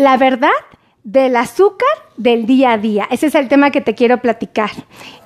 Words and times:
la 0.00 0.16
verdad 0.16 0.48
del 1.04 1.36
azúcar 1.36 1.88
del 2.16 2.46
día 2.46 2.72
a 2.72 2.78
día. 2.78 3.06
Ese 3.10 3.26
es 3.26 3.34
el 3.34 3.48
tema 3.48 3.70
que 3.70 3.80
te 3.80 3.94
quiero 3.94 4.18
platicar 4.18 4.70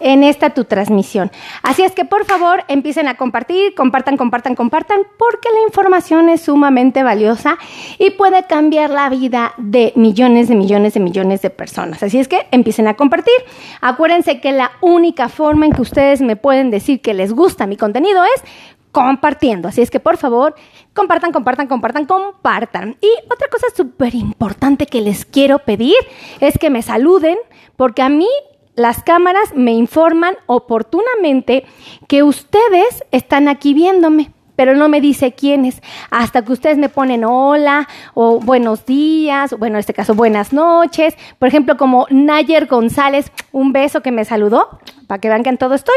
en 0.00 0.22
esta 0.22 0.50
tu 0.50 0.64
transmisión. 0.64 1.30
Así 1.62 1.82
es 1.82 1.92
que 1.92 2.04
por 2.04 2.24
favor 2.24 2.64
empiecen 2.68 3.08
a 3.08 3.16
compartir, 3.16 3.74
compartan, 3.74 4.16
compartan, 4.16 4.54
compartan, 4.54 5.00
porque 5.18 5.48
la 5.52 5.66
información 5.66 6.28
es 6.28 6.42
sumamente 6.42 7.02
valiosa 7.02 7.56
y 7.98 8.10
puede 8.10 8.46
cambiar 8.46 8.90
la 8.90 9.08
vida 9.08 9.54
de 9.58 9.92
millones 9.96 10.48
de 10.48 10.54
millones 10.54 10.94
de 10.94 11.00
millones 11.00 11.42
de 11.42 11.50
personas. 11.50 12.02
Así 12.02 12.18
es 12.18 12.28
que 12.28 12.46
empiecen 12.50 12.88
a 12.88 12.94
compartir. 12.94 13.34
Acuérdense 13.80 14.40
que 14.40 14.52
la 14.52 14.72
única 14.80 15.28
forma 15.28 15.66
en 15.66 15.72
que 15.72 15.82
ustedes 15.82 16.20
me 16.20 16.36
pueden 16.36 16.70
decir 16.70 17.00
que 17.00 17.14
les 17.14 17.32
gusta 17.32 17.66
mi 17.66 17.76
contenido 17.76 18.22
es 18.24 18.42
compartiendo. 18.94 19.68
Así 19.68 19.82
es 19.82 19.90
que 19.90 19.98
por 19.98 20.16
favor, 20.16 20.54
compartan, 20.94 21.32
compartan, 21.32 21.66
compartan, 21.66 22.06
compartan. 22.06 22.96
Y 23.02 23.10
otra 23.30 23.48
cosa 23.50 23.66
súper 23.76 24.14
importante 24.14 24.86
que 24.86 25.00
les 25.00 25.24
quiero 25.24 25.58
pedir 25.58 25.96
es 26.40 26.56
que 26.56 26.70
me 26.70 26.80
saluden, 26.80 27.36
porque 27.76 28.02
a 28.02 28.08
mí 28.08 28.28
las 28.76 29.02
cámaras 29.02 29.52
me 29.54 29.72
informan 29.72 30.36
oportunamente 30.46 31.64
que 32.06 32.22
ustedes 32.22 33.04
están 33.10 33.48
aquí 33.48 33.74
viéndome 33.74 34.30
pero 34.56 34.74
no 34.74 34.88
me 34.88 35.00
dice 35.00 35.32
quiénes. 35.32 35.82
Hasta 36.10 36.42
que 36.42 36.52
ustedes 36.52 36.78
me 36.78 36.88
ponen 36.88 37.24
hola 37.24 37.88
o 38.14 38.40
buenos 38.40 38.86
días, 38.86 39.56
bueno, 39.58 39.76
en 39.76 39.80
este 39.80 39.94
caso 39.94 40.14
buenas 40.14 40.52
noches. 40.52 41.16
Por 41.38 41.48
ejemplo, 41.48 41.76
como 41.76 42.06
Nayer 42.10 42.66
González, 42.66 43.30
un 43.52 43.72
beso 43.72 44.02
que 44.02 44.12
me 44.12 44.24
saludó, 44.24 44.78
para 45.06 45.20
que 45.20 45.28
vean 45.28 45.42
que 45.42 45.50
en 45.50 45.58
todo 45.58 45.74
estoy. 45.74 45.96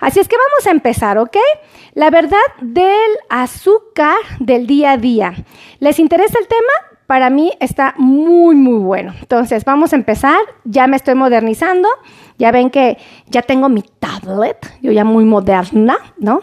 Así 0.00 0.20
es 0.20 0.28
que 0.28 0.36
vamos 0.36 0.66
a 0.66 0.70
empezar, 0.70 1.18
¿ok? 1.18 1.36
La 1.94 2.10
verdad 2.10 2.38
del 2.60 3.10
azúcar 3.28 4.16
del 4.40 4.66
día 4.66 4.92
a 4.92 4.96
día. 4.96 5.34
¿Les 5.80 5.98
interesa 5.98 6.38
el 6.38 6.48
tema? 6.48 6.94
Para 7.06 7.28
mí 7.28 7.52
está 7.60 7.94
muy, 7.98 8.54
muy 8.54 8.78
bueno. 8.78 9.12
Entonces, 9.20 9.64
vamos 9.64 9.92
a 9.92 9.96
empezar. 9.96 10.38
Ya 10.64 10.86
me 10.86 10.96
estoy 10.96 11.14
modernizando. 11.14 11.88
Ya 12.38 12.50
ven 12.50 12.70
que 12.70 12.98
ya 13.26 13.42
tengo 13.42 13.68
mi 13.68 13.82
tablet, 13.82 14.56
yo 14.82 14.90
ya 14.90 15.04
muy 15.04 15.24
moderna, 15.24 15.98
¿no? 16.18 16.40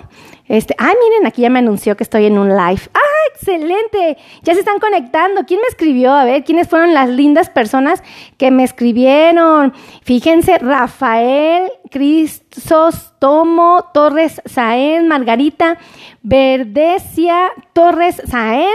Este, 0.51 0.75
ay, 0.77 0.93
miren, 1.01 1.27
aquí 1.27 1.43
ya 1.43 1.49
me 1.49 1.59
anunció 1.59 1.95
que 1.95 2.03
estoy 2.03 2.25
en 2.25 2.37
un 2.37 2.49
live. 2.49 2.81
¡Ah, 2.93 2.99
excelente! 3.33 4.17
Ya 4.43 4.53
se 4.53 4.59
están 4.59 4.79
conectando. 4.79 5.45
¿Quién 5.45 5.61
me 5.61 5.67
escribió? 5.67 6.11
A 6.13 6.25
ver, 6.25 6.43
¿quiénes 6.43 6.67
fueron 6.67 6.93
las 6.93 7.07
lindas 7.07 7.49
personas 7.49 8.03
que 8.35 8.51
me 8.51 8.65
escribieron? 8.65 9.71
Fíjense, 10.03 10.57
Rafael, 10.57 11.71
Cristos, 11.89 13.13
Tomo, 13.19 13.85
Torres 13.93 14.41
Saén, 14.43 15.07
Margarita, 15.07 15.77
Verdecia, 16.21 17.53
Torres 17.71 18.21
Saén, 18.27 18.73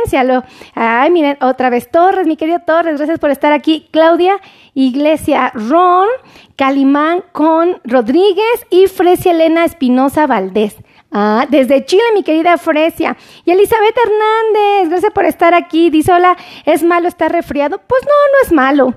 ay, 0.75 1.11
miren, 1.11 1.37
otra 1.43 1.69
vez 1.69 1.91
Torres, 1.91 2.27
mi 2.27 2.39
querido 2.39 2.61
Torres, 2.61 2.97
gracias 2.97 3.19
por 3.19 3.31
estar 3.31 3.53
aquí. 3.53 3.87
Claudia, 3.91 4.41
Iglesia, 4.73 5.53
Ron, 5.55 6.09
Calimán 6.57 7.23
con 7.33 7.83
Rodríguez 7.85 8.67
y 8.71 8.87
Fresia 8.87 9.33
Elena 9.33 9.67
Espinosa 9.67 10.27
Valdés. 10.27 10.77
Ah, 11.19 11.47
desde 11.49 11.83
Chile, 11.87 12.03
mi 12.13 12.23
querida 12.23 12.59
Fresia. 12.59 13.17
Y 13.47 13.51
Elizabeth 13.51 13.97
Hernández, 13.97 14.91
gracias 14.91 15.13
por 15.15 15.25
estar 15.25 15.55
aquí. 15.55 15.89
Dice, 15.89 16.13
hola, 16.13 16.37
¿es 16.67 16.83
malo 16.83 17.09
estar 17.09 17.33
resfriado? 17.33 17.81
Pues 17.87 18.03
no, 18.05 18.11
no 18.11 18.45
es 18.45 18.53
malo. 18.53 18.95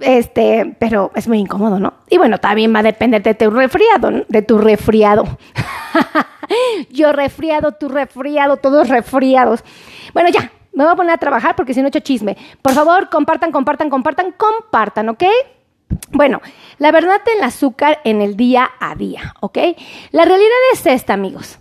Este, 0.00 0.74
pero 0.80 1.12
es 1.14 1.28
muy 1.28 1.38
incómodo, 1.38 1.78
¿no? 1.78 1.94
Y 2.10 2.18
bueno, 2.18 2.38
también 2.38 2.74
va 2.74 2.80
a 2.80 2.82
depender 2.82 3.22
de 3.22 3.34
tu 3.34 3.50
resfriado, 3.50 4.24
de 4.28 4.42
tu 4.42 4.58
resfriado. 4.58 5.22
Yo 6.90 7.12
resfriado, 7.12 7.70
tú 7.70 7.88
resfriado, 7.88 8.56
todos 8.56 8.88
resfriados. 8.88 9.62
Bueno, 10.12 10.30
ya, 10.30 10.50
me 10.72 10.82
voy 10.82 10.92
a 10.92 10.96
poner 10.96 11.14
a 11.14 11.18
trabajar 11.18 11.54
porque 11.54 11.72
si 11.72 11.82
no 11.82 11.86
he 11.86 11.90
hecho 11.90 12.00
chisme. 12.00 12.36
Por 12.62 12.72
favor, 12.72 13.08
compartan, 13.10 13.52
compartan, 13.52 13.90
compartan, 13.90 14.32
compartan, 14.32 15.08
¿ok? 15.08 15.22
Bueno, 16.10 16.40
la 16.78 16.92
verdad 16.92 17.20
del 17.24 17.42
azúcar 17.42 18.00
en 18.04 18.22
el 18.22 18.36
día 18.36 18.70
a 18.80 18.94
día, 18.94 19.34
¿ok? 19.40 19.58
La 20.10 20.24
realidad 20.24 20.50
es 20.72 20.86
esta, 20.86 21.14
amigos. 21.14 21.58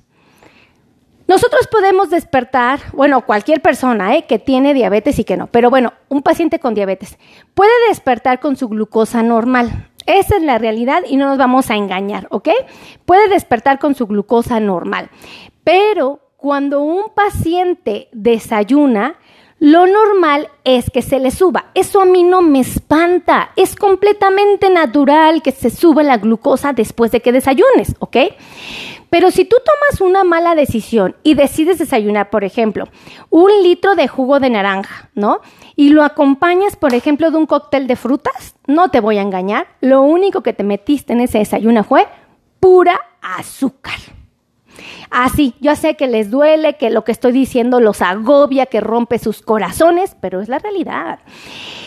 Nosotros 1.27 1.67
podemos 1.67 2.09
despertar, 2.09 2.81
bueno, 2.91 3.25
cualquier 3.25 3.61
persona 3.61 4.15
¿eh? 4.15 4.25
que 4.27 4.39
tiene 4.39 4.73
diabetes 4.73 5.19
y 5.19 5.23
que 5.23 5.37
no, 5.37 5.47
pero 5.47 5.69
bueno, 5.69 5.93
un 6.09 6.21
paciente 6.21 6.59
con 6.59 6.75
diabetes 6.75 7.17
puede 7.53 7.71
despertar 7.87 8.39
con 8.39 8.57
su 8.57 8.67
glucosa 8.67 9.23
normal. 9.23 9.89
Esa 10.05 10.35
es 10.35 10.43
la 10.43 10.57
realidad 10.57 11.03
y 11.07 11.15
no 11.15 11.27
nos 11.27 11.37
vamos 11.37 11.69
a 11.69 11.75
engañar, 11.75 12.27
¿ok? 12.29 12.49
Puede 13.05 13.29
despertar 13.29 13.79
con 13.79 13.95
su 13.95 14.05
glucosa 14.05 14.59
normal, 14.59 15.09
pero 15.63 16.19
cuando 16.35 16.81
un 16.81 17.05
paciente 17.15 18.09
desayuna, 18.11 19.15
lo 19.59 19.87
normal 19.87 20.49
es 20.63 20.89
que 20.89 21.01
se 21.01 21.19
le 21.19 21.31
suba. 21.31 21.65
Eso 21.73 22.01
a 22.01 22.05
mí 22.05 22.23
no 22.23 22.41
me 22.41 22.59
espanta. 22.59 23.51
Es 23.55 23.75
completamente 23.75 24.69
natural 24.69 25.41
que 25.41 25.51
se 25.51 25.69
suba 25.69 26.03
la 26.03 26.17
glucosa 26.17 26.73
después 26.73 27.11
de 27.11 27.21
que 27.21 27.31
desayunes, 27.31 27.95
¿ok? 27.99 28.17
Pero 29.09 29.29
si 29.29 29.45
tú 29.45 29.57
tomas 29.63 30.01
una 30.01 30.23
mala 30.23 30.55
decisión 30.55 31.15
y 31.21 31.35
decides 31.35 31.77
desayunar, 31.77 32.31
por 32.31 32.43
ejemplo, 32.43 32.87
un 33.29 33.51
litro 33.61 33.95
de 33.95 34.07
jugo 34.07 34.39
de 34.39 34.49
naranja, 34.49 35.11
¿no? 35.13 35.39
Y 35.75 35.89
lo 35.89 36.03
acompañas, 36.03 36.75
por 36.75 36.95
ejemplo, 36.95 37.29
de 37.29 37.37
un 37.37 37.45
cóctel 37.45 37.85
de 37.85 37.95
frutas, 37.95 38.55
no 38.65 38.89
te 38.89 39.01
voy 39.01 39.19
a 39.19 39.21
engañar, 39.21 39.67
lo 39.81 40.01
único 40.01 40.41
que 40.41 40.53
te 40.53 40.63
metiste 40.63 41.13
en 41.13 41.21
ese 41.21 41.37
desayuno 41.37 41.83
fue 41.83 42.07
pura 42.59 42.99
azúcar. 43.21 43.99
Así, 45.09 45.53
yo 45.59 45.75
sé 45.75 45.95
que 45.95 46.07
les 46.07 46.31
duele, 46.31 46.75
que 46.77 46.89
lo 46.89 47.03
que 47.03 47.11
estoy 47.11 47.31
diciendo 47.31 47.79
los 47.79 48.01
agobia, 48.01 48.65
que 48.65 48.81
rompe 48.81 49.19
sus 49.19 49.41
corazones, 49.41 50.15
pero 50.19 50.41
es 50.41 50.49
la 50.49 50.59
realidad. 50.59 51.19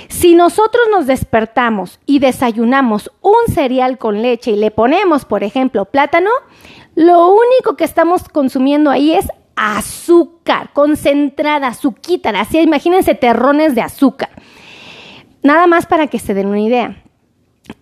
Si 0.08 0.34
nosotros 0.34 0.84
nos 0.90 1.06
despertamos 1.06 1.98
y 2.06 2.20
desayunamos 2.20 3.10
un 3.22 3.52
cereal 3.52 3.98
con 3.98 4.22
leche 4.22 4.52
y 4.52 4.56
le 4.56 4.70
ponemos, 4.70 5.24
por 5.24 5.42
ejemplo, 5.42 5.86
plátano, 5.86 6.30
lo 6.94 7.28
único 7.28 7.76
que 7.76 7.84
estamos 7.84 8.28
consumiendo 8.28 8.90
ahí 8.90 9.14
es 9.14 9.26
azúcar, 9.56 10.70
concentrada, 10.72 11.68
azuquita, 11.68 12.30
así 12.30 12.60
imagínense 12.60 13.14
terrones 13.14 13.74
de 13.74 13.80
azúcar. 13.80 14.30
Nada 15.42 15.66
más 15.66 15.86
para 15.86 16.06
que 16.06 16.18
se 16.18 16.34
den 16.34 16.48
una 16.48 16.60
idea. 16.60 17.02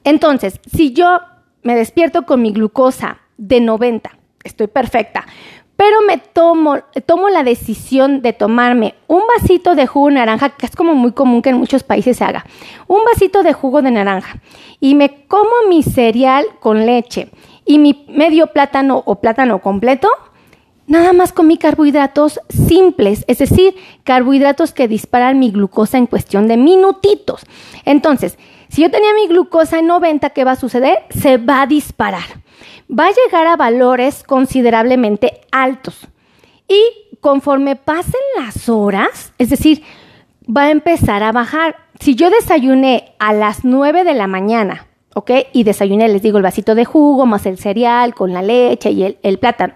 Entonces, 0.04 0.60
si 0.72 0.92
yo 0.92 1.19
me 1.62 1.75
despierto 1.75 2.26
con 2.26 2.42
mi 2.42 2.53
glucosa 2.53 3.19
de 3.36 3.60
90, 3.60 4.10
estoy 4.44 4.69
perfecta. 4.69 5.27
Pero 5.77 6.03
me 6.06 6.19
tomo, 6.19 6.78
tomo 7.06 7.28
la 7.31 7.43
decisión 7.43 8.22
de 8.22 8.32
tomarme 8.32 8.94
un 9.09 9.22
vasito 9.37 9.75
de 9.75 9.88
jugo 9.88 10.09
de 10.09 10.15
naranja, 10.15 10.50
que 10.50 10.66
es 10.66 10.77
como 10.77 10.94
muy 10.94 11.12
común 11.12 11.43
que 11.43 11.50
en 11.50 11.59
muchos 11.59 11.82
países 11.82 12.16
se 12.16 12.25
haga. 12.25 12.47
Un 12.87 13.00
vasito 13.04 13.43
de 13.43 13.53
jugo 13.53 13.83
de 13.83 13.91
naranja. 13.91 14.41
Y 14.78 14.94
me 14.94 15.27
como 15.27 15.50
mi 15.69 15.83
cereal 15.83 16.47
con 16.60 16.87
leche 16.87 17.31
y 17.65 17.78
mi 17.78 18.06
medio 18.09 18.49
plátano 18.49 19.03
o 19.04 19.16
plátano 19.16 19.60
completo. 19.60 20.09
Nada 20.87 21.12
más 21.15 21.33
comí 21.33 21.56
carbohidratos 21.56 22.38
simples, 22.50 23.25
es 23.27 23.38
decir, 23.38 23.75
carbohidratos 24.04 24.72
que 24.72 24.87
disparan 24.87 25.38
mi 25.38 25.50
glucosa 25.50 25.97
en 25.97 26.06
cuestión 26.06 26.47
de 26.47 26.59
minutitos. 26.59 27.47
Entonces, 27.87 28.38
si 28.69 28.83
yo 28.83 28.91
tenía 28.91 29.15
mi 29.15 29.27
glucosa 29.27 29.78
en 29.78 29.87
90, 29.87 30.31
¿qué 30.31 30.44
va 30.44 30.53
a 30.53 30.56
suceder? 30.56 30.99
Se 31.09 31.38
va 31.38 31.62
a 31.62 31.66
disparar 31.66 32.44
va 32.91 33.06
a 33.06 33.12
llegar 33.12 33.47
a 33.47 33.56
valores 33.56 34.22
considerablemente 34.22 35.41
altos. 35.50 36.09
Y 36.69 36.83
conforme 37.21 37.77
pasen 37.77 38.21
las 38.37 38.69
horas, 38.69 39.33
es 39.39 39.50
decir, 39.50 39.83
va 40.45 40.65
a 40.65 40.71
empezar 40.71 41.22
a 41.22 41.33
bajar. 41.33 41.77
Si 42.00 42.15
yo 42.15 42.31
desayuné 42.31 43.15
a 43.19 43.33
las 43.33 43.65
9 43.65 44.05
de 44.05 44.15
la 44.15 44.27
mañana, 44.27 44.87
¿ok? 45.15 45.31
Y 45.53 45.65
desayuné, 45.65 46.09
les 46.09 46.22
digo, 46.22 46.39
el 46.39 46.43
vasito 46.43 46.75
de 46.75 46.84
jugo, 46.84 47.27
más 47.27 47.47
el 47.47 47.59
cereal, 47.59 48.15
con 48.15 48.33
la 48.33 48.43
leche 48.43 48.91
y 48.91 49.16
el, 49.22 49.39
plátano. 49.39 49.75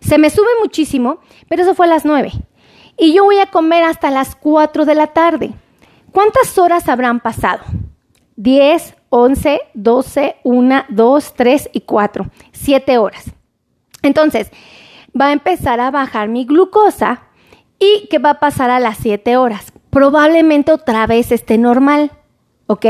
Se 0.00 0.18
me 0.18 0.30
sube 0.30 0.48
muchísimo, 0.60 1.20
pero 1.48 1.62
eso 1.62 1.74
fue 1.74 1.86
a 1.86 1.90
las 1.90 2.04
9. 2.04 2.32
Y 2.96 3.12
yo 3.12 3.24
voy 3.24 3.38
a 3.38 3.50
comer 3.50 3.84
hasta 3.84 4.10
las 4.10 4.36
4 4.36 4.84
de 4.84 4.94
la 4.94 5.08
tarde. 5.08 5.52
¿Cuántas 6.12 6.56
horas 6.58 6.88
habrán 6.88 7.20
pasado? 7.20 7.64
10, 8.36 8.96
11, 9.10 9.60
12, 9.74 10.36
1, 10.42 10.84
2, 10.88 11.34
3 11.34 11.70
y 11.72 11.80
4. 11.82 12.26
7 12.52 12.98
horas. 12.98 13.24
Entonces, 14.02 14.50
va 15.18 15.28
a 15.28 15.32
empezar 15.32 15.80
a 15.80 15.90
bajar 15.90 16.28
mi 16.28 16.44
glucosa 16.44 17.22
y 17.78 18.08
¿qué 18.10 18.18
va 18.18 18.30
a 18.30 18.40
pasar 18.40 18.70
a 18.70 18.80
las 18.80 18.98
7 18.98 19.36
horas? 19.36 19.72
Probablemente 19.90 20.72
otra 20.72 21.06
vez 21.06 21.32
esté 21.32 21.58
normal, 21.58 22.10
¿ok? 22.66 22.86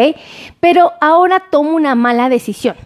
Pero 0.60 0.92
ahora 1.00 1.44
tomo 1.50 1.72
una 1.72 1.94
mala 1.94 2.28
decisión 2.28 2.76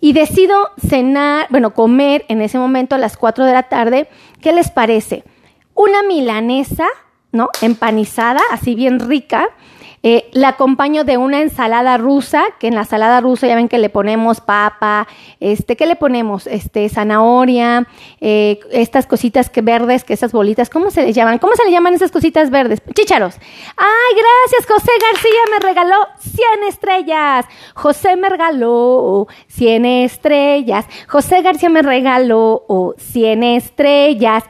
y 0.00 0.12
decido 0.12 0.70
cenar, 0.78 1.46
bueno, 1.50 1.74
comer 1.74 2.24
en 2.28 2.42
ese 2.42 2.58
momento 2.58 2.94
a 2.94 2.98
las 2.98 3.16
4 3.16 3.44
de 3.44 3.52
la 3.52 3.64
tarde. 3.64 4.08
¿Qué 4.40 4.52
les 4.52 4.70
parece? 4.70 5.24
Una 5.74 6.02
milanesa, 6.02 6.86
¿no? 7.30 7.48
Empanizada, 7.62 8.40
así 8.50 8.74
bien 8.74 9.00
rica, 9.00 9.48
Eh, 10.04 10.28
la 10.32 10.48
acompaño 10.48 11.04
de 11.04 11.16
una 11.16 11.42
ensalada 11.42 11.96
rusa, 11.96 12.44
que 12.58 12.66
en 12.66 12.74
la 12.74 12.80
ensalada 12.80 13.20
rusa 13.20 13.46
ya 13.46 13.54
ven 13.54 13.68
que 13.68 13.78
le 13.78 13.88
ponemos 13.88 14.40
papa, 14.40 15.06
este, 15.38 15.76
¿qué 15.76 15.86
le 15.86 15.94
ponemos? 15.94 16.48
Este, 16.48 16.88
zanahoria, 16.88 17.86
eh, 18.20 18.58
estas 18.72 19.06
cositas 19.06 19.48
que 19.48 19.62
verdes, 19.62 20.02
que 20.02 20.14
esas 20.14 20.32
bolitas, 20.32 20.70
¿cómo 20.70 20.90
se 20.90 21.04
les 21.04 21.14
llaman? 21.14 21.38
¿Cómo 21.38 21.54
se 21.54 21.64
le 21.64 21.70
llaman 21.70 21.94
esas 21.94 22.10
cositas 22.10 22.50
verdes? 22.50 22.82
Chícharos. 22.94 23.36
Ay, 23.76 24.16
gracias, 24.16 24.66
José 24.68 24.90
García 25.00 25.40
me 25.52 25.58
regaló 25.60 25.96
100 26.18 26.68
estrellas. 26.68 27.46
José 27.74 28.16
me 28.16 28.28
regaló 28.28 29.28
100 29.46 29.84
estrellas. 29.86 30.86
José 31.06 31.42
García 31.42 31.68
me 31.68 31.82
regaló 31.82 32.64
100 32.98 33.42
estrellas. 33.44 34.44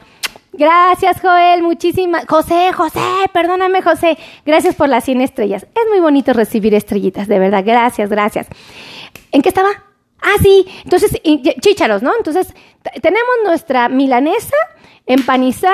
Gracias, 0.53 1.21
Joel, 1.21 1.63
muchísimas. 1.63 2.27
José, 2.27 2.73
José, 2.75 3.01
perdóname, 3.33 3.81
José. 3.81 4.19
Gracias 4.45 4.75
por 4.75 4.89
las 4.89 5.05
100 5.05 5.23
estrellas. 5.23 5.67
Es 5.75 5.89
muy 5.91 6.01
bonito 6.01 6.35
recibir 6.35 6.75
estrellitas, 6.75 7.27
de 7.27 7.39
verdad. 7.39 7.63
Gracias, 7.65 8.11
gracias. 8.11 8.49
¿En 9.31 9.41
qué 9.41 9.49
estaba? 9.49 9.71
Ah, 10.21 10.37
sí. 10.43 10.67
Entonces, 10.85 11.21
chícharos, 11.61 12.03
¿no? 12.03 12.13
Entonces, 12.17 12.55
tenemos 13.01 13.31
nuestra 13.45 13.89
milanesa 13.89 14.57
empanizada, 15.07 15.73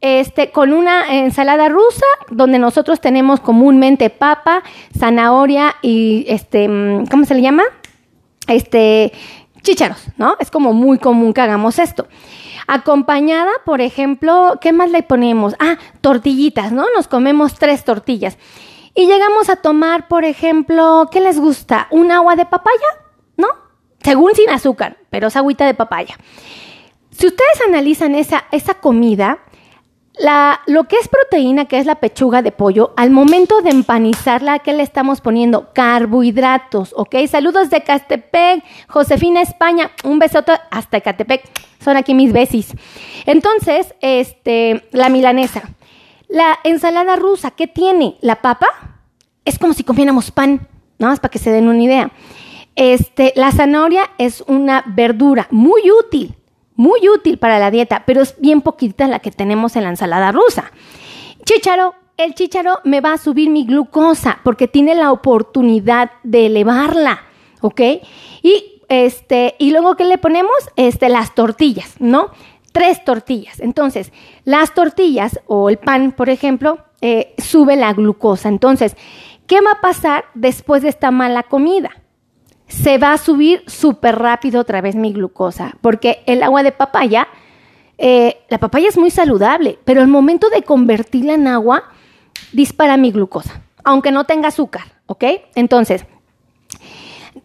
este, 0.00 0.50
con 0.50 0.72
una 0.72 1.16
ensalada 1.16 1.68
rusa, 1.68 2.06
donde 2.30 2.58
nosotros 2.58 3.00
tenemos 3.00 3.38
comúnmente 3.38 4.10
papa, 4.10 4.64
zanahoria 4.98 5.76
y, 5.82 6.24
este, 6.28 6.66
¿cómo 7.10 7.24
se 7.26 7.34
le 7.34 7.42
llama? 7.42 7.62
Este, 8.48 9.12
chícharos, 9.62 10.02
¿no? 10.16 10.36
Es 10.40 10.50
como 10.50 10.72
muy 10.72 10.98
común 10.98 11.32
que 11.32 11.40
hagamos 11.40 11.78
esto. 11.78 12.06
Acompañada, 12.66 13.50
por 13.64 13.80
ejemplo, 13.80 14.58
¿qué 14.60 14.72
más 14.72 14.90
le 14.90 15.02
ponemos? 15.02 15.54
Ah, 15.58 15.76
tortillitas, 16.00 16.72
¿no? 16.72 16.86
Nos 16.94 17.08
comemos 17.08 17.54
tres 17.54 17.84
tortillas. 17.84 18.38
Y 18.94 19.06
llegamos 19.06 19.48
a 19.48 19.56
tomar, 19.56 20.08
por 20.08 20.24
ejemplo, 20.24 21.08
¿qué 21.10 21.20
les 21.20 21.38
gusta? 21.38 21.86
¿Un 21.90 22.10
agua 22.10 22.36
de 22.36 22.46
papaya? 22.46 22.76
¿No? 23.36 23.48
Según 24.02 24.34
sin 24.34 24.50
azúcar, 24.50 24.98
pero 25.10 25.28
es 25.28 25.36
agüita 25.36 25.66
de 25.66 25.74
papaya. 25.74 26.16
Si 27.10 27.26
ustedes 27.26 27.60
analizan 27.66 28.14
esa, 28.14 28.44
esa 28.50 28.74
comida, 28.74 29.38
la, 30.20 30.60
lo 30.66 30.84
que 30.84 30.96
es 30.96 31.08
proteína, 31.08 31.64
que 31.64 31.78
es 31.78 31.86
la 31.86 31.94
pechuga 31.94 32.42
de 32.42 32.52
pollo, 32.52 32.92
al 32.96 33.10
momento 33.10 33.62
de 33.62 33.70
empanizarla, 33.70 34.58
¿qué 34.58 34.74
le 34.74 34.82
estamos 34.82 35.22
poniendo? 35.22 35.72
Carbohidratos, 35.72 36.92
¿ok? 36.94 37.16
Saludos 37.26 37.70
de 37.70 37.82
Catepec, 37.82 38.62
Josefina 38.86 39.40
España, 39.40 39.92
un 40.04 40.18
besote 40.18 40.52
hasta 40.70 41.00
Catepec, 41.00 41.48
son 41.82 41.96
aquí 41.96 42.12
mis 42.12 42.34
besis. 42.34 42.74
Entonces, 43.24 43.94
este, 44.02 44.86
la 44.92 45.08
milanesa. 45.08 45.62
La 46.28 46.58
ensalada 46.64 47.16
rusa, 47.16 47.52
¿qué 47.52 47.66
tiene? 47.66 48.16
La 48.20 48.42
papa 48.42 48.66
es 49.46 49.58
como 49.58 49.72
si 49.72 49.84
comiéramos 49.84 50.30
pan, 50.30 50.68
nada 50.98 51.12
más 51.12 51.20
para 51.20 51.32
que 51.32 51.38
se 51.38 51.50
den 51.50 51.66
una 51.66 51.82
idea. 51.82 52.12
Este, 52.76 53.32
la 53.36 53.52
zanahoria 53.52 54.10
es 54.18 54.44
una 54.46 54.84
verdura 54.86 55.48
muy 55.50 55.90
útil 55.90 56.36
muy 56.80 57.10
útil 57.10 57.36
para 57.36 57.58
la 57.58 57.70
dieta, 57.70 58.04
pero 58.06 58.22
es 58.22 58.34
bien 58.38 58.62
poquita 58.62 59.06
la 59.06 59.18
que 59.18 59.30
tenemos 59.30 59.76
en 59.76 59.82
la 59.82 59.90
ensalada 59.90 60.32
rusa. 60.32 60.72
Chícharo, 61.44 61.94
el 62.16 62.34
chícharo 62.34 62.78
me 62.84 63.02
va 63.02 63.12
a 63.12 63.18
subir 63.18 63.50
mi 63.50 63.66
glucosa 63.66 64.40
porque 64.44 64.66
tiene 64.66 64.94
la 64.94 65.12
oportunidad 65.12 66.10
de 66.22 66.46
elevarla, 66.46 67.20
¿ok? 67.60 67.80
Y 68.42 68.80
este, 68.88 69.56
y 69.58 69.72
luego 69.72 69.94
¿qué 69.94 70.06
le 70.06 70.16
ponemos? 70.16 70.56
Este, 70.76 71.10
las 71.10 71.34
tortillas, 71.34 71.96
¿no? 71.98 72.30
Tres 72.72 73.04
tortillas. 73.04 73.60
Entonces, 73.60 74.10
las 74.44 74.72
tortillas 74.72 75.38
o 75.46 75.68
el 75.68 75.76
pan, 75.76 76.12
por 76.12 76.30
ejemplo, 76.30 76.78
eh, 77.02 77.34
sube 77.36 77.76
la 77.76 77.92
glucosa. 77.92 78.48
Entonces, 78.48 78.96
¿qué 79.46 79.60
va 79.60 79.72
a 79.72 79.80
pasar 79.82 80.24
después 80.32 80.82
de 80.82 80.88
esta 80.88 81.10
mala 81.10 81.42
comida? 81.42 81.90
Se 82.70 82.98
va 82.98 83.12
a 83.12 83.18
subir 83.18 83.64
súper 83.66 84.18
rápido 84.18 84.60
otra 84.60 84.80
vez 84.80 84.94
mi 84.94 85.12
glucosa, 85.12 85.76
porque 85.80 86.22
el 86.26 86.42
agua 86.42 86.62
de 86.62 86.70
papaya, 86.70 87.26
eh, 87.98 88.38
la 88.48 88.58
papaya 88.58 88.88
es 88.88 88.96
muy 88.96 89.10
saludable, 89.10 89.78
pero 89.84 90.00
el 90.00 90.08
momento 90.08 90.48
de 90.50 90.62
convertirla 90.62 91.34
en 91.34 91.48
agua 91.48 91.82
dispara 92.52 92.96
mi 92.96 93.10
glucosa, 93.10 93.60
aunque 93.82 94.12
no 94.12 94.24
tenga 94.24 94.48
azúcar, 94.48 94.84
¿ok? 95.06 95.24
Entonces, 95.56 96.06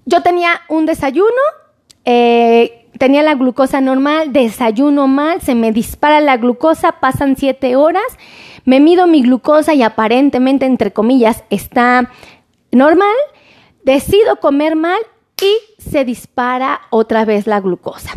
yo 0.06 0.22
tenía 0.22 0.62
un 0.69 0.86
desayuno, 0.86 1.42
eh, 2.06 2.88
tenía 3.00 3.24
la 3.24 3.33
glucosa 3.33 3.81
normal, 3.81 4.31
desayuno 4.31 5.07
mal, 5.07 5.42
se 5.42 5.56
me 5.56 5.71
dispara 5.71 6.21
la 6.21 6.38
glucosa, 6.38 6.94
pasan 6.94 7.36
siete 7.36 7.75
horas, 7.75 8.06
me 8.63 8.80
mido 8.80 9.07
mi 9.07 9.24
glucosa 9.24 9.74
y 9.74 9.81
aparentemente, 9.81 10.68
entre 10.68 10.94
comillas, 10.94 11.44
está 11.50 12.12
normal, 12.71 13.16
decido 13.83 14.39
comer 14.39 14.75
mal 14.75 15.00
y 15.41 15.81
se 15.81 16.05
dispara 16.05 16.81
otra 16.89 17.25
vez 17.25 17.47
la 17.47 17.59
glucosa. 17.59 18.11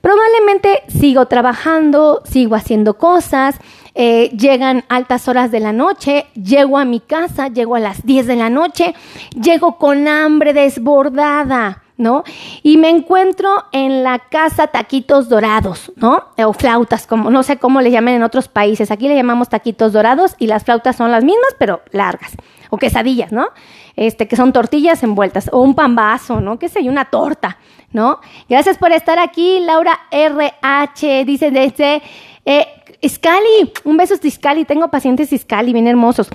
Probablemente 0.00 0.82
sigo 0.88 1.26
trabajando, 1.26 2.22
sigo 2.24 2.54
haciendo 2.54 2.98
cosas, 2.98 3.56
eh, 3.94 4.30
llegan 4.36 4.84
altas 4.88 5.26
horas 5.28 5.50
de 5.50 5.60
la 5.60 5.72
noche, 5.72 6.26
llego 6.34 6.78
a 6.78 6.84
mi 6.84 7.00
casa, 7.00 7.48
llego 7.48 7.76
a 7.76 7.80
las 7.80 8.04
10 8.04 8.26
de 8.26 8.36
la 8.36 8.50
noche, 8.50 8.94
llego 9.40 9.78
con 9.78 10.08
hambre 10.08 10.52
desbordada. 10.52 11.82
¿no? 11.98 12.24
Y 12.62 12.76
me 12.76 12.90
encuentro 12.90 13.64
en 13.72 14.02
la 14.02 14.18
casa 14.18 14.66
taquitos 14.66 15.30
dorados, 15.30 15.92
¿no? 15.96 16.24
O 16.36 16.52
flautas, 16.52 17.06
como 17.06 17.30
no 17.30 17.42
sé 17.42 17.56
cómo 17.56 17.80
le 17.80 17.90
llaman 17.90 18.14
en 18.14 18.22
otros 18.22 18.48
países. 18.48 18.90
Aquí 18.90 19.08
le 19.08 19.16
llamamos 19.16 19.48
taquitos 19.48 19.94
dorados 19.94 20.34
y 20.38 20.46
las 20.46 20.64
flautas 20.64 20.96
son 20.96 21.10
las 21.10 21.24
mismas, 21.24 21.54
pero 21.58 21.80
largas. 21.92 22.32
Quesadillas, 22.78 23.32
¿no? 23.32 23.48
este, 23.96 24.28
que 24.28 24.36
son 24.36 24.52
tortillas 24.52 25.02
envueltas, 25.02 25.48
o 25.52 25.60
un 25.60 25.74
pambazo, 25.74 26.40
¿no? 26.40 26.58
¿Qué 26.58 26.68
sé 26.68 26.84
yo? 26.84 26.90
Una 26.90 27.06
torta, 27.06 27.58
¿no? 27.92 28.20
Gracias 28.48 28.76
por 28.76 28.92
estar 28.92 29.18
aquí, 29.18 29.60
Laura 29.60 29.98
RH, 30.10 31.24
dice 31.24 31.50
desde 31.50 32.02
eh, 32.44 32.66
Scali, 33.06 33.72
un 33.84 33.96
beso 33.96 34.14
Scali, 34.16 34.64
tengo 34.66 34.88
pacientes 34.88 35.30
Scali, 35.36 35.72
bien 35.72 35.88
hermosos. 35.88 36.28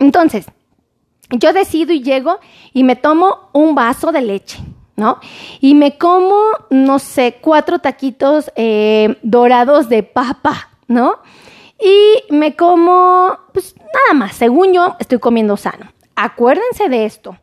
Entonces, 0.00 0.46
yo 1.30 1.52
decido 1.52 1.92
y 1.92 2.02
llego 2.02 2.38
y 2.72 2.82
me 2.82 2.96
tomo 2.96 3.48
un 3.52 3.74
vaso 3.74 4.10
de 4.10 4.22
leche, 4.22 4.58
¿no? 4.96 5.20
Y 5.60 5.74
me 5.74 5.96
como, 5.96 6.36
no 6.70 6.98
sé, 6.98 7.38
cuatro 7.40 7.78
taquitos 7.78 8.50
eh, 8.56 9.18
dorados 9.22 9.88
de 9.88 10.02
papa, 10.02 10.70
¿no? 10.88 11.20
Y 11.78 12.32
me 12.32 12.56
como, 12.56 13.38
pues 13.52 13.74
nada 13.76 14.14
más, 14.14 14.36
según 14.36 14.72
yo, 14.72 14.96
estoy 14.98 15.18
comiendo 15.18 15.56
sano. 15.56 15.92
Acuérdense 16.14 16.88
de 16.88 17.04
esto. 17.04 17.36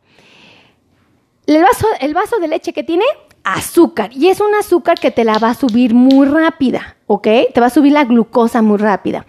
El 1.46 1.62
vaso, 1.62 1.86
el 2.00 2.14
vaso 2.14 2.38
de 2.38 2.48
leche 2.48 2.72
que 2.72 2.82
tiene 2.82 3.04
azúcar 3.44 4.10
y 4.12 4.28
es 4.28 4.40
un 4.40 4.54
azúcar 4.54 4.98
que 4.98 5.10
te 5.10 5.22
la 5.22 5.38
va 5.38 5.50
a 5.50 5.54
subir 5.54 5.94
muy 5.94 6.26
rápida, 6.26 6.96
¿ok? 7.06 7.28
Te 7.52 7.60
va 7.60 7.66
a 7.66 7.70
subir 7.70 7.92
la 7.92 8.04
glucosa 8.04 8.62
muy 8.62 8.78
rápida. 8.78 9.26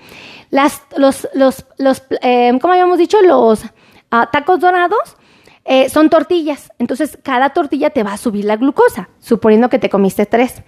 Las, 0.50 0.81
los, 0.96 1.28
los, 1.34 1.66
los 1.78 2.04
eh, 2.22 2.58
¿cómo 2.62 2.74
habíamos 2.74 2.98
dicho? 2.98 3.22
Los 3.22 3.63
ah, 4.12 4.29
tacos 4.32 4.62
dorados 4.62 5.18
eh, 5.65 5.89
son 5.89 6.10
tortillas. 6.10 6.72
Entonces, 6.79 7.18
cada 7.24 7.50
tortilla 7.50 7.89
te 7.89 8.03
va 8.03 8.13
a 8.13 8.18
subir 8.18 8.46
la 8.46 8.56
glucosa, 8.56 9.10
suponiendo 9.20 9.70
que 9.70 9.79
te 9.79 9.89
comiste 9.89 10.25
tres. 10.25 10.63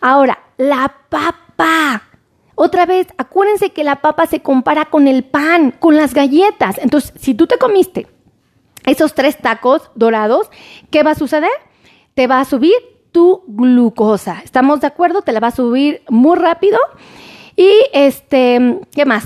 Ahora, 0.00 0.38
la 0.56 0.94
papa. 1.08 2.02
Otra 2.64 2.86
vez, 2.86 3.08
acuérdense 3.18 3.70
que 3.70 3.82
la 3.82 4.02
papa 4.02 4.24
se 4.26 4.38
compara 4.38 4.84
con 4.84 5.08
el 5.08 5.24
pan, 5.24 5.72
con 5.72 5.96
las 5.96 6.14
galletas. 6.14 6.78
Entonces, 6.78 7.12
si 7.16 7.34
tú 7.34 7.48
te 7.48 7.58
comiste 7.58 8.06
esos 8.86 9.14
tres 9.14 9.36
tacos 9.36 9.90
dorados, 9.96 10.48
¿qué 10.92 11.02
va 11.02 11.10
a 11.10 11.16
suceder? 11.16 11.50
Te 12.14 12.28
va 12.28 12.38
a 12.38 12.44
subir 12.44 12.72
tu 13.10 13.42
glucosa. 13.48 14.42
¿Estamos 14.44 14.80
de 14.80 14.86
acuerdo? 14.86 15.22
Te 15.22 15.32
la 15.32 15.40
va 15.40 15.48
a 15.48 15.50
subir 15.50 16.02
muy 16.08 16.38
rápido. 16.38 16.78
Y 17.56 17.68
este, 17.92 18.78
¿qué 18.92 19.06
más? 19.06 19.24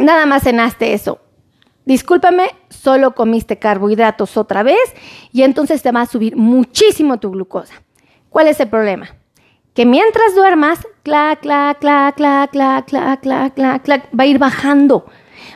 Nada 0.00 0.24
más 0.24 0.44
cenaste 0.44 0.92
eso. 0.92 1.18
Discúlpame, 1.86 2.52
solo 2.68 3.16
comiste 3.16 3.58
carbohidratos 3.58 4.36
otra 4.36 4.62
vez 4.62 4.78
y 5.32 5.42
entonces 5.42 5.82
te 5.82 5.90
va 5.90 6.02
a 6.02 6.06
subir 6.06 6.36
muchísimo 6.36 7.18
tu 7.18 7.32
glucosa. 7.32 7.82
¿Cuál 8.30 8.46
es 8.46 8.60
el 8.60 8.68
problema? 8.68 9.08
Que 9.74 9.86
mientras 9.86 10.36
duermas, 10.36 10.86
clac, 11.08 11.40
clac, 11.40 11.78
clac, 11.78 12.16
clac, 12.16 12.50
clac, 12.50 12.86
clac, 12.86 13.20
clac, 13.22 13.54
clac, 13.54 13.82
clac, 13.82 14.08
va 14.12 14.24
a 14.24 14.26
ir 14.26 14.38
bajando 14.38 15.06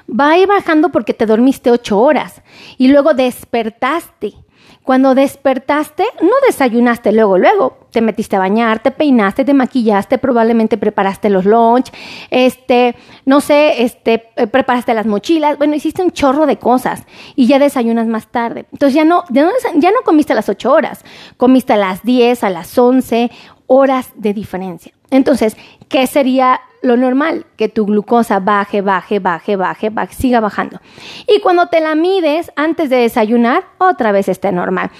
va 0.08 0.30
a 0.30 0.38
ir 0.38 0.48
bajando 0.48 0.90
porque 0.90 1.14
te 1.14 1.26
dormiste 1.26 1.70
ocho 1.70 1.98
horas 1.98 2.42
y 2.78 2.88
luego 2.88 3.14
despertaste. 3.14 4.34
Cuando 4.82 5.14
despertaste, 5.14 6.04
no 6.22 6.32
desayunaste 6.44 7.12
luego, 7.12 7.38
luego 7.38 7.86
te 7.92 8.00
metiste 8.00 8.34
a 8.34 8.40
bañar, 8.40 8.82
te 8.82 8.90
peinaste, 8.90 9.44
te 9.44 9.54
maquillaste, 9.54 10.18
probablemente 10.18 10.76
preparaste 10.76 11.30
los 11.30 11.44
lunch, 11.44 11.92
este, 12.30 12.96
no 13.24 13.40
sé, 13.40 13.84
este, 13.84 14.30
eh, 14.34 14.48
preparaste 14.48 14.92
las 14.92 15.06
mochilas, 15.06 15.56
bueno, 15.56 15.76
hiciste 15.76 16.02
un 16.02 16.10
chorro 16.10 16.46
de 16.46 16.56
cosas 16.56 17.04
y 17.36 17.46
ya 17.46 17.60
desayunas 17.60 18.08
más 18.08 18.26
tarde. 18.26 18.66
Entonces 18.72 18.94
ya 18.94 19.04
no, 19.04 19.22
ya 19.30 19.44
no, 19.44 19.50
ya 19.76 19.92
no 19.92 20.02
comiste 20.04 20.32
a 20.32 20.36
las 20.36 20.48
ocho 20.48 20.72
horas, 20.72 21.04
comiste 21.36 21.74
a 21.74 21.76
las 21.76 22.02
diez, 22.02 22.42
a 22.42 22.50
las 22.50 22.76
once 22.76 23.30
horas 23.68 24.10
de 24.16 24.34
diferencia. 24.34 24.92
Entonces, 25.12 25.58
¿qué 25.90 26.06
sería 26.06 26.62
lo 26.80 26.96
normal? 26.96 27.44
Que 27.56 27.68
tu 27.68 27.84
glucosa 27.84 28.40
baje, 28.40 28.80
baje, 28.80 29.18
baje, 29.18 29.56
baje, 29.56 29.90
baje, 29.90 30.14
siga 30.14 30.40
bajando. 30.40 30.80
Y 31.28 31.40
cuando 31.40 31.66
te 31.66 31.82
la 31.82 31.94
mides 31.94 32.50
antes 32.56 32.88
de 32.88 32.96
desayunar, 32.96 33.62
otra 33.76 34.10
vez 34.10 34.28
esté 34.28 34.52
normal. 34.52 34.90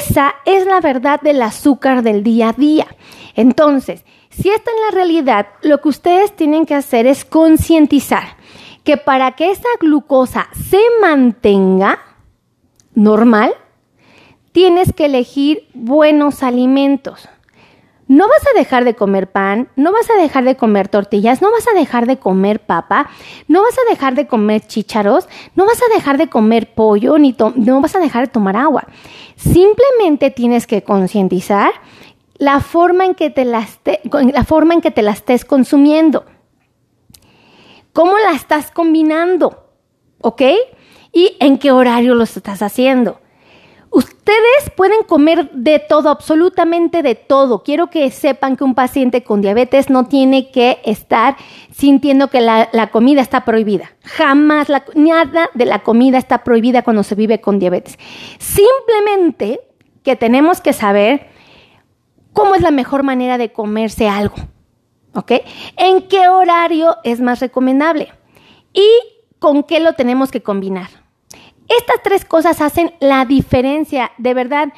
Esa 0.00 0.32
es 0.46 0.64
la 0.64 0.80
verdad 0.80 1.20
del 1.20 1.42
azúcar 1.42 2.02
del 2.02 2.22
día 2.22 2.50
a 2.50 2.52
día. 2.52 2.86
Entonces, 3.34 4.04
si 4.30 4.48
esta 4.48 4.70
es 4.70 4.76
la 4.88 4.96
realidad, 4.96 5.48
lo 5.62 5.80
que 5.80 5.88
ustedes 5.88 6.36
tienen 6.36 6.64
que 6.64 6.76
hacer 6.76 7.08
es 7.08 7.24
concientizar 7.24 8.36
que 8.84 8.96
para 8.96 9.32
que 9.32 9.50
esa 9.50 9.68
glucosa 9.80 10.48
se 10.70 10.80
mantenga 11.00 11.98
normal, 12.94 13.52
tienes 14.52 14.92
que 14.92 15.06
elegir 15.06 15.66
buenos 15.74 16.44
alimentos. 16.44 17.28
No 18.08 18.26
vas 18.26 18.46
a 18.52 18.58
dejar 18.58 18.84
de 18.84 18.94
comer 18.94 19.30
pan, 19.30 19.68
no 19.76 19.92
vas 19.92 20.08
a 20.10 20.20
dejar 20.20 20.44
de 20.44 20.56
comer 20.56 20.88
tortillas, 20.88 21.42
no 21.42 21.52
vas 21.52 21.68
a 21.68 21.78
dejar 21.78 22.06
de 22.06 22.18
comer 22.18 22.60
papa, 22.60 23.10
no 23.48 23.62
vas 23.62 23.74
a 23.78 23.90
dejar 23.90 24.14
de 24.14 24.26
comer 24.26 24.66
chícharos, 24.66 25.28
no 25.54 25.66
vas 25.66 25.80
a 25.82 25.94
dejar 25.94 26.16
de 26.16 26.28
comer 26.28 26.72
pollo, 26.72 27.18
ni 27.18 27.36
no 27.56 27.80
vas 27.82 27.94
a 27.94 28.00
dejar 28.00 28.26
de 28.26 28.32
tomar 28.32 28.56
agua. 28.56 28.86
Simplemente 29.36 30.30
tienes 30.30 30.66
que 30.66 30.82
concientizar 30.82 31.70
la 32.38 32.60
forma 32.60 33.04
en 33.04 33.14
que 33.14 33.28
te 33.28 33.44
la 33.44 33.66
forma 34.46 34.72
en 34.72 34.80
que 34.80 34.90
te 34.90 35.06
estés 35.06 35.44
consumiendo. 35.44 36.24
¿Cómo 37.92 38.16
la 38.16 38.32
estás 38.32 38.70
combinando? 38.70 39.66
¿Ok? 40.22 40.42
¿Y 41.12 41.36
en 41.40 41.58
qué 41.58 41.72
horario 41.72 42.14
lo 42.14 42.24
estás 42.24 42.62
haciendo? 42.62 43.20
Ustedes 43.90 44.70
pueden 44.76 45.02
comer 45.04 45.50
de 45.52 45.78
todo, 45.78 46.10
absolutamente 46.10 47.02
de 47.02 47.14
todo. 47.14 47.62
Quiero 47.62 47.88
que 47.88 48.10
sepan 48.10 48.56
que 48.56 48.64
un 48.64 48.74
paciente 48.74 49.22
con 49.22 49.40
diabetes 49.40 49.88
no 49.88 50.06
tiene 50.06 50.50
que 50.50 50.80
estar 50.84 51.36
sintiendo 51.70 52.28
que 52.28 52.40
la, 52.42 52.90
comida 52.92 53.22
está 53.22 53.44
prohibida. 53.44 53.92
Jamás 54.04 54.68
nada 54.94 55.48
de 55.54 55.64
la 55.64 55.82
comida 55.82 56.18
está 56.18 56.44
prohibida 56.44 56.82
cuando 56.82 57.02
se 57.02 57.14
vive 57.14 57.40
con 57.40 57.58
diabetes. 57.58 57.98
Simplemente 58.38 59.60
que 60.02 60.16
tenemos 60.16 60.60
que 60.60 60.74
saber 60.74 61.28
cómo 62.34 62.54
es 62.54 62.60
la 62.60 62.70
mejor 62.70 63.02
manera 63.02 63.38
de 63.38 63.52
comerse 63.52 64.08
algo. 64.08 64.36
¿Ok? 65.14 65.32
¿En 65.76 66.02
qué 66.08 66.28
horario 66.28 66.96
es 67.02 67.20
más 67.20 67.40
recomendable? 67.40 68.12
¿Y 68.74 68.86
con 69.38 69.62
qué 69.62 69.80
lo 69.80 69.94
tenemos 69.94 70.30
que 70.30 70.42
combinar? 70.42 70.97
Estas 71.68 72.02
tres 72.02 72.24
cosas 72.24 72.60
hacen 72.60 72.94
la 73.00 73.24
diferencia, 73.24 74.12
de 74.18 74.34
verdad. 74.34 74.68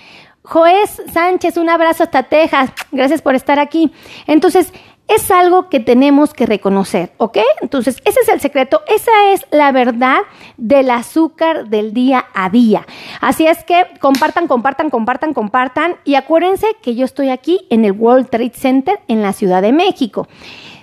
Joés 0.43 1.03
Sánchez, 1.13 1.57
un 1.57 1.69
abrazo 1.69 2.03
hasta 2.03 2.25
Texas. 2.25 2.71
Gracias 2.91 3.23
por 3.23 3.35
estar 3.35 3.59
aquí. 3.59 3.93
Entonces, 4.27 4.73
es 5.11 5.29
algo 5.33 5.69
que 5.69 5.81
tenemos 5.81 6.33
que 6.33 6.47
reconocer, 6.47 7.13
¿ok? 7.17 7.39
Entonces, 7.61 8.01
ese 8.05 8.21
es 8.21 8.29
el 8.29 8.41
secreto, 8.41 8.81
esa 8.87 9.11
es 9.33 9.45
la 9.51 9.73
verdad 9.73 10.21
del 10.57 10.89
azúcar 10.89 11.69
del 11.69 11.93
día 11.93 12.27
a 12.33 12.49
día. 12.49 12.87
Así 13.21 13.45
es 13.45 13.65
que 13.65 13.87
compartan, 13.99 14.47
compartan, 14.47 14.89
compartan, 14.89 15.35
compartan 15.35 15.97
y 16.05 16.15
acuérdense 16.15 16.69
que 16.81 16.95
yo 16.95 17.05
estoy 17.05 17.31
aquí 17.31 17.67
en 17.71 17.85
el 17.85 17.93
World 17.93 18.31
Trade 18.31 18.53
Center 18.55 19.01
en 19.09 19.21
la 19.21 19.33
Ciudad 19.33 19.63
de 19.63 19.73
México. 19.73 20.29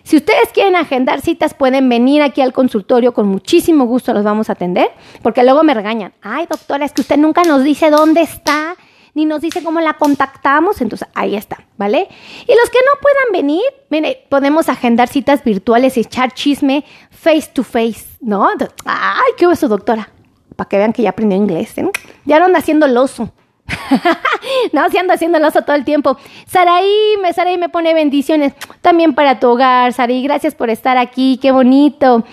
Si 0.07 0.15
ustedes 0.15 0.53
quieren 0.53 0.77
agendar 0.77 1.19
citas, 1.19 1.53
pueden 1.53 1.89
venir 1.89 2.21
aquí 2.21 2.39
al 2.39 2.53
consultorio, 2.53 3.13
con 3.13 3.27
muchísimo 3.27 3.83
gusto 3.83 4.13
los 4.13 4.23
vamos 4.23 4.47
a 4.47 4.53
atender, 4.53 4.89
porque 5.21 5.43
luego 5.43 5.63
me 5.63 5.73
regañan. 5.73 6.13
Ay, 6.21 6.45
doctora, 6.49 6.85
es 6.85 6.93
que 6.93 7.01
usted 7.01 7.17
nunca 7.17 7.43
nos 7.43 7.61
dice 7.61 7.89
dónde 7.89 8.21
está, 8.21 8.77
ni 9.15 9.25
nos 9.25 9.41
dice 9.41 9.61
cómo 9.61 9.81
la 9.81 9.95
contactamos, 9.95 10.79
entonces 10.79 11.09
ahí 11.13 11.35
está, 11.35 11.57
¿vale? 11.75 12.07
Y 12.47 12.55
los 12.55 12.69
que 12.69 12.77
no 12.85 13.01
puedan 13.01 13.33
venir, 13.33 13.61
mire, 13.89 14.25
podemos 14.29 14.69
agendar 14.69 15.09
citas 15.09 15.43
virtuales 15.43 15.97
y 15.97 15.99
echar 15.99 16.31
chisme 16.31 16.85
face 17.11 17.49
to 17.51 17.63
face, 17.63 18.05
¿no? 18.21 18.47
Ay, 18.85 19.31
qué 19.35 19.43
eso, 19.51 19.67
doctora, 19.67 20.09
para 20.55 20.69
que 20.69 20.77
vean 20.77 20.93
que 20.93 21.01
ya 21.01 21.09
aprendió 21.09 21.37
inglés, 21.37 21.77
¿eh? 21.77 21.91
Ya 22.23 22.39
no 22.39 22.45
anda 22.45 22.59
haciendo 22.59 22.85
el 22.85 22.95
oso. 22.95 23.33
no, 24.74 24.89
si 24.89 24.97
ando 24.97 25.13
haciendo 25.13 25.38
el 25.38 25.43
oso 25.43 25.62
todo 25.62 25.75
el 25.75 25.86
tiempo. 25.86 26.17
Saraí, 26.45 27.15
me, 27.21 27.33
Saraí 27.33 27.57
me 27.57 27.69
pone 27.69 27.93
bendiciones 27.93 28.53
también 28.81 29.13
para 29.13 29.39
tu 29.39 29.50
hogar, 29.50 29.93
Saraí. 29.93 30.24
Gracias 30.24 30.55
por 30.55 30.69
estar 30.69 30.97
aquí, 30.97 31.39
qué 31.41 31.51
bonito. 31.51 32.24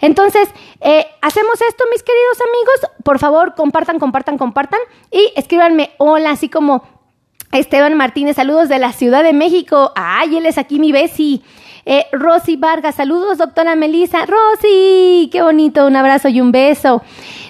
Entonces, 0.00 0.48
eh, 0.80 1.06
hacemos 1.20 1.60
esto, 1.62 1.84
mis 1.90 2.02
queridos 2.02 2.38
amigos. 2.40 2.96
Por 3.04 3.18
favor, 3.18 3.54
compartan, 3.54 3.98
compartan, 3.98 4.36
compartan. 4.36 4.80
Y 5.10 5.32
escríbanme 5.36 5.92
hola, 5.98 6.30
así 6.30 6.48
como 6.48 6.82
Esteban 7.52 7.94
Martínez, 7.96 8.36
saludos 8.36 8.68
de 8.68 8.78
la 8.78 8.92
Ciudad 8.92 9.22
de 9.22 9.32
México. 9.32 9.92
Ay, 9.94 10.36
él 10.36 10.46
es 10.46 10.58
aquí 10.58 10.80
mi 10.80 10.90
besi. 10.90 11.42
Eh, 11.84 12.06
Rosy 12.12 12.56
Vargas, 12.56 12.96
saludos, 12.96 13.38
doctora 13.38 13.76
Melissa. 13.76 14.26
Rosy, 14.26 15.28
qué 15.30 15.42
bonito, 15.42 15.86
un 15.86 15.96
abrazo 15.96 16.28
y 16.28 16.40
un 16.40 16.50
beso. 16.50 17.02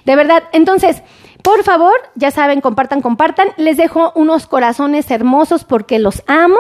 De 0.05 0.17
verdad, 0.17 0.43
entonces, 0.53 1.03
por 1.43 1.65
favor, 1.65 1.95
ya 2.15 2.31
saben, 2.31 2.61
compartan, 2.61 3.01
compartan. 3.01 3.49
Les 3.57 3.77
dejo 3.77 4.13
unos 4.15 4.47
corazones 4.47 5.11
hermosos 5.11 5.65
porque 5.65 5.99
los 5.99 6.23
amo. 6.29 6.57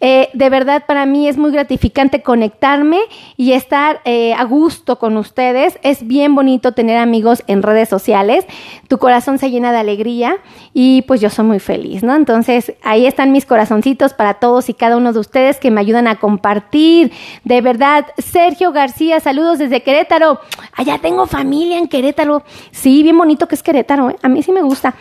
Eh, 0.00 0.28
de 0.34 0.50
verdad, 0.50 0.84
para 0.86 1.04
mí 1.04 1.26
es 1.28 1.36
muy 1.36 1.50
gratificante 1.50 2.22
conectarme 2.22 3.00
y 3.36 3.52
estar 3.52 4.00
eh, 4.04 4.32
a 4.34 4.44
gusto 4.44 5.00
con 5.00 5.16
ustedes. 5.16 5.80
Es 5.82 6.06
bien 6.06 6.36
bonito 6.36 6.72
tener 6.72 6.98
amigos 6.98 7.42
en 7.48 7.62
redes 7.62 7.88
sociales. 7.88 8.46
Tu 8.86 8.98
corazón 8.98 9.38
se 9.38 9.50
llena 9.50 9.72
de 9.72 9.78
alegría 9.78 10.36
y 10.72 11.02
pues 11.02 11.20
yo 11.20 11.28
soy 11.28 11.44
muy 11.44 11.58
feliz, 11.58 12.04
¿no? 12.04 12.14
Entonces, 12.14 12.74
ahí 12.82 13.06
están 13.06 13.32
mis 13.32 13.46
corazoncitos 13.46 14.14
para 14.14 14.34
todos 14.34 14.68
y 14.68 14.74
cada 14.74 14.96
uno 14.96 15.12
de 15.12 15.18
ustedes 15.18 15.58
que 15.58 15.72
me 15.72 15.80
ayudan 15.80 16.06
a 16.06 16.20
compartir. 16.20 17.12
De 17.42 17.60
verdad, 17.62 18.06
Sergio 18.18 18.70
García, 18.70 19.18
saludos 19.18 19.58
desde 19.58 19.82
Querétaro. 19.82 20.38
Allá 20.76 20.98
tengo 20.98 21.26
familia 21.26 21.78
en 21.78 21.88
Querétaro. 21.88 22.44
Sí, 22.70 23.02
bien 23.02 23.18
bonito 23.18 23.48
que 23.48 23.56
es 23.56 23.62
Querétaro, 23.64 24.10
¿eh? 24.10 24.16
A 24.22 24.28
mí 24.28 24.42
sí 24.42 24.52
me 24.52 24.62
gusta. 24.62 24.94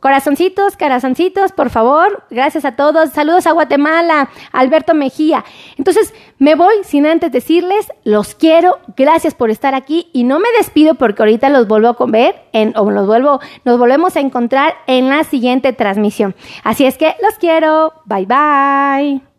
Corazoncitos, 0.00 0.76
corazoncitos, 0.76 1.52
por 1.52 1.70
favor. 1.70 2.24
Gracias 2.30 2.64
a 2.64 2.76
todos. 2.76 3.10
Saludos 3.10 3.46
a 3.46 3.52
Guatemala, 3.52 4.28
Alberto 4.52 4.92
Mejía. 4.92 5.44
Entonces, 5.78 6.12
me 6.38 6.56
voy 6.56 6.74
sin 6.82 7.06
antes 7.06 7.32
decirles, 7.32 7.90
los 8.04 8.34
quiero. 8.34 8.80
Gracias 8.96 9.34
por 9.34 9.50
estar 9.50 9.74
aquí 9.74 10.10
y 10.12 10.24
no 10.24 10.40
me 10.40 10.48
despido 10.58 10.94
porque 10.96 11.22
ahorita 11.22 11.48
los 11.48 11.66
vuelvo 11.66 11.96
a 11.98 12.06
ver 12.06 12.42
en, 12.52 12.76
o 12.76 12.90
los 12.90 13.06
vuelvo, 13.06 13.40
nos 13.64 13.78
volvemos 13.78 14.16
a 14.16 14.20
encontrar 14.20 14.74
en 14.86 15.08
la 15.08 15.24
siguiente 15.24 15.72
transmisión. 15.72 16.34
Así 16.64 16.84
es 16.84 16.98
que 16.98 17.14
los 17.22 17.38
quiero. 17.38 17.94
Bye 18.04 18.26
bye. 18.26 19.33